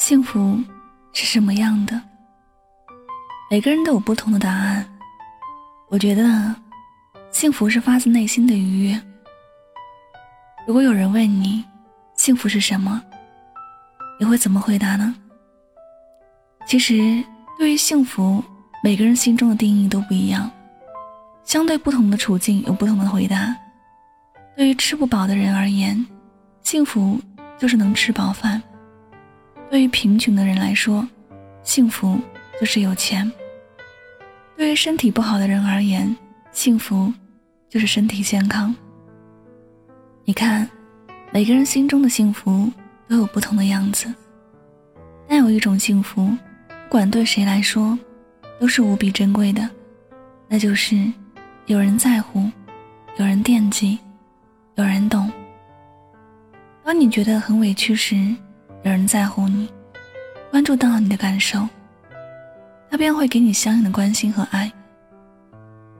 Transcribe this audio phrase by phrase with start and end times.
[0.00, 0.58] 幸福
[1.12, 2.00] 是什么样的？
[3.50, 4.84] 每个人都有不同的答案。
[5.90, 6.56] 我觉得，
[7.30, 8.98] 幸福是发自内心的愉悦。
[10.66, 11.62] 如果有人问你，
[12.14, 12.98] 幸福是什么，
[14.18, 15.14] 你会怎么回答呢？
[16.66, 17.22] 其实，
[17.58, 18.42] 对于幸福，
[18.82, 20.50] 每个人心中的定义都不一样。
[21.44, 23.54] 相对不同的处境，有不同的回答。
[24.56, 26.06] 对于吃不饱的人而言，
[26.62, 27.20] 幸福
[27.58, 28.58] 就是能吃饱饭；
[29.70, 31.06] 对于贫穷的人来说，
[31.62, 32.18] 幸福
[32.58, 33.30] 就是有钱；
[34.56, 36.14] 对于身体不好的人而言，
[36.50, 37.12] 幸福
[37.68, 38.74] 就是身体健康。
[40.24, 40.68] 你看，
[41.30, 42.68] 每个人心中的幸福
[43.06, 44.12] 都有不同的样子，
[45.28, 47.96] 但有一种幸福，不管对谁来说，
[48.58, 49.70] 都是无比珍贵的，
[50.48, 51.00] 那就是
[51.66, 52.50] 有人在乎，
[53.18, 53.98] 有人惦记。
[54.76, 55.30] 有人懂。
[56.82, 58.34] 当你觉得很委屈时，
[58.82, 59.68] 有人在乎你，
[60.50, 61.68] 关注到你的感受，
[62.90, 64.72] 他便会给你相应的关心和爱，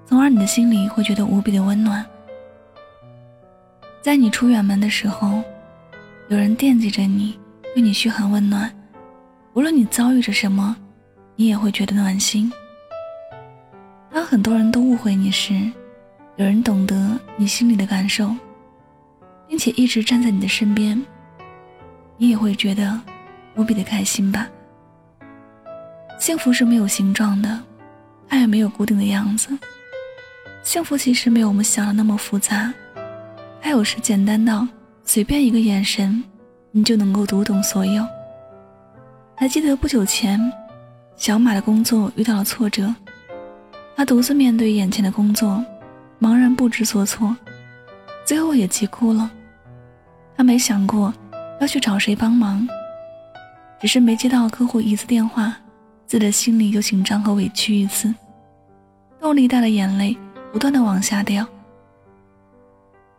[0.07, 2.05] 从而你的心里会觉得无比的温暖。
[4.01, 5.43] 在你出远门的时候，
[6.29, 7.39] 有人惦记着你，
[7.75, 8.75] 对你嘘寒问暖，
[9.53, 10.75] 无论你遭遇着什么，
[11.37, 12.51] 你也会觉得暖心。
[14.11, 15.71] 当很多人都误会你时，
[16.37, 18.35] 有人懂得你心里的感受。
[19.51, 21.05] 并且一直站在你的身边，
[22.21, 23.01] 你也会觉得
[23.57, 24.47] 无比的开心吧。
[26.19, 27.59] 幸福是没有形状的，
[28.29, 29.49] 爱也没有固定的样子。
[30.63, 32.71] 幸福其实没有我们想的那么复杂，
[33.63, 34.69] 它有时简单到
[35.03, 36.23] 随便一个眼神，
[36.73, 38.07] 你就能够读懂所有。
[39.35, 40.39] 还记得不久前，
[41.17, 42.95] 小马的工作遇到了挫折，
[43.97, 45.65] 他独自面对眼前的工作，
[46.21, 47.35] 茫然不知所措，
[48.27, 49.31] 最后也急哭了。
[50.37, 51.11] 他没想过
[51.61, 52.67] 要去找谁帮忙，
[53.79, 55.55] 只是没接到客户一次电话，
[56.07, 58.13] 自己的心里就紧张和委屈一次，
[59.21, 60.17] 动力带的眼泪
[60.53, 61.47] 不断的往下掉。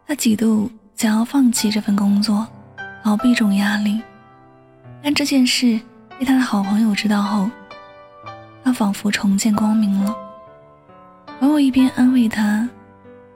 [0.07, 2.47] 他几度想要放弃这份工作，
[3.03, 4.01] 逃避这种压力，
[5.03, 5.79] 但这件事
[6.17, 7.47] 被他的好朋友知道后，
[8.63, 10.16] 他仿佛重见光明了。
[11.39, 12.67] 朋友一边安慰他，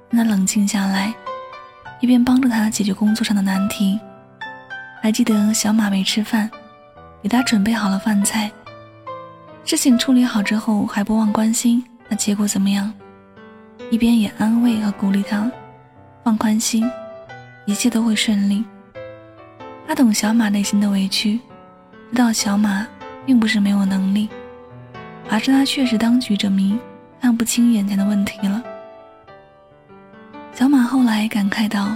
[0.10, 1.14] 让他冷静下来。
[2.02, 4.00] 一边帮助他解决工作上的难题，
[5.06, 6.50] 还记得小马没吃饭，
[7.22, 8.52] 给他准备好了饭菜。
[9.64, 12.92] 事情处理好之后，还不忘关心那结果怎么样，
[13.92, 15.48] 一边也安慰和鼓励他，
[16.24, 16.90] 放宽心，
[17.68, 18.66] 一切都会顺利。
[19.88, 21.40] 他懂小马内心的委屈，
[22.10, 22.88] 知道小马
[23.28, 24.28] 并不是没有能力，
[25.30, 26.76] 而是他确实当局者迷，
[27.22, 28.64] 看不清眼前的问题了。
[30.52, 31.96] 小马后来感慨道：“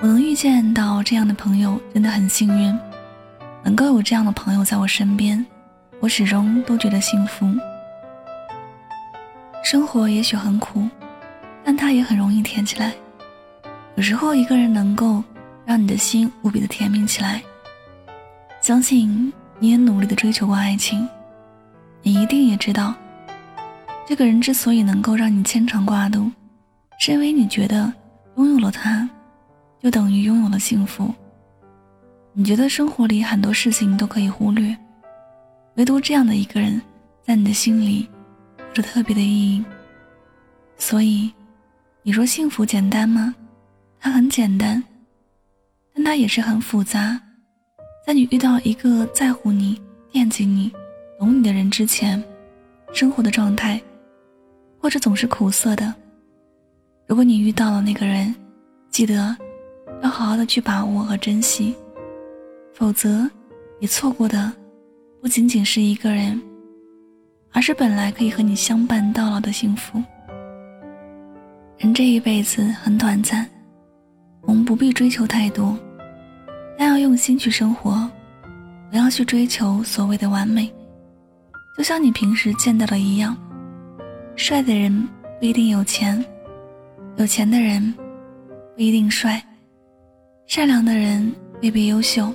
[0.00, 2.78] 我能遇见到这样的朋友，真的很幸运。
[3.64, 5.44] 能够有这样的朋友在我身边，
[5.98, 7.52] 我始终都觉得幸福。
[9.64, 10.88] 生活也许很苦，
[11.64, 12.92] 但它也很容易甜起来。
[13.96, 15.22] 有时候，一个人能够
[15.66, 17.42] 让你的心无比的甜蜜起来。
[18.60, 21.06] 相信你也努力的追求过爱情，
[22.02, 22.94] 你一定也知道，
[24.06, 26.30] 这个人之所以能够让你牵肠挂肚。”
[27.00, 27.92] 是因为你觉得
[28.36, 29.08] 拥有了他，
[29.82, 31.12] 就等于拥有了幸福。
[32.32, 34.76] 你觉得生活里很多事情都可以忽略，
[35.76, 36.80] 唯独这样的一个人，
[37.22, 38.08] 在你的心里
[38.58, 39.64] 有着特别的意义。
[40.76, 41.32] 所以，
[42.02, 43.34] 你说幸福简单吗？
[43.98, 44.82] 它很简单，
[45.92, 47.20] 但它也是很复杂。
[48.06, 49.80] 在你遇到一个在乎你、
[50.12, 50.72] 惦记你、
[51.18, 52.22] 懂你的人之前，
[52.92, 53.80] 生活的状态，
[54.80, 55.92] 或者总是苦涩的。
[57.08, 58.32] 如果你遇到了那个人，
[58.90, 59.36] 记得
[60.02, 61.74] 要好好的去把握和珍惜，
[62.72, 63.28] 否则
[63.80, 64.52] 你错过的
[65.20, 66.40] 不仅仅是一个人，
[67.52, 70.02] 而是本来可以和你相伴到老的幸福。
[71.78, 73.48] 人这一辈子很短暂，
[74.42, 75.76] 我们不必追求太多，
[76.76, 78.08] 但要用心去生活，
[78.90, 80.72] 不要去追求所谓的完美。
[81.76, 83.36] 就像你平时见到的一样，
[84.34, 85.08] 帅的人
[85.38, 86.24] 不一定有钱。
[87.16, 87.92] 有钱的人
[88.76, 89.44] 不一定帅，
[90.48, 91.30] 善良的人
[91.60, 92.32] 未必优秀，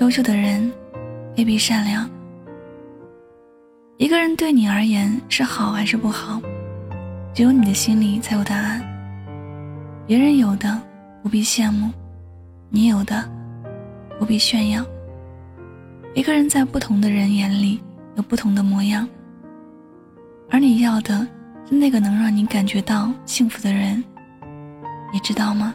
[0.00, 0.72] 优秀的人
[1.36, 2.08] 未必善良。
[3.98, 6.40] 一个人对你而言是好还是不好，
[7.34, 8.80] 只有你的心里才有答案。
[10.06, 10.80] 别人有的
[11.22, 11.92] 不必羡慕，
[12.70, 13.30] 你有的
[14.18, 14.82] 不必炫耀。
[16.14, 17.78] 一个人在不同的人眼里
[18.14, 19.06] 有不同的模样，
[20.48, 21.28] 而你要的。
[21.68, 24.02] 是那个能让你感觉到幸福的人，
[25.12, 25.74] 你知道吗？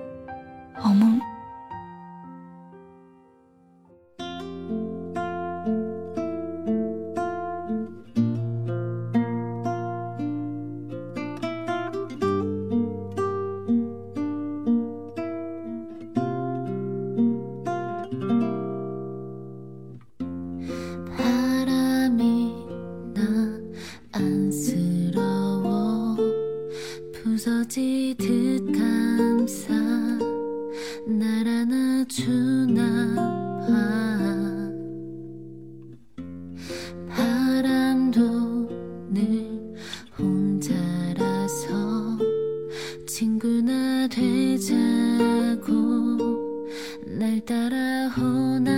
[47.45, 48.71] 따라오나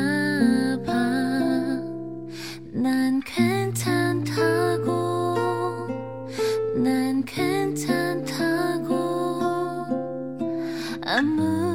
[2.72, 4.92] 봐난 괜찮다고
[6.76, 8.94] 난 괜찮다고.
[11.06, 11.73] 아무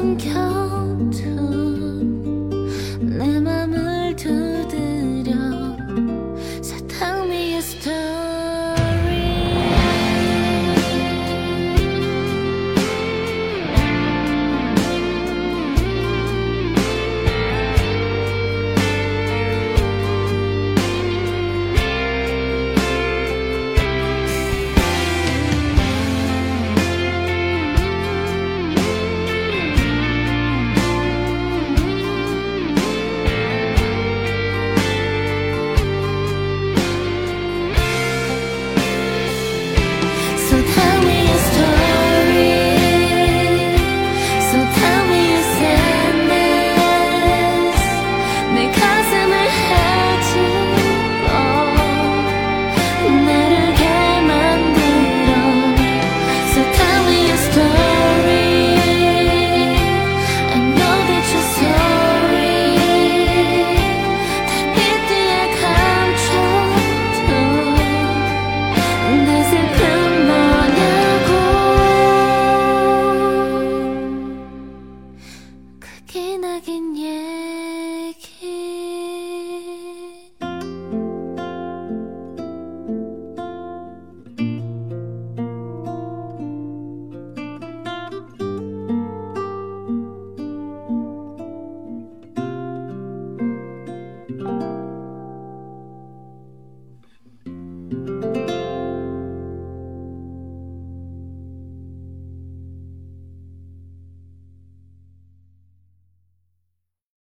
[0.00, 0.39] one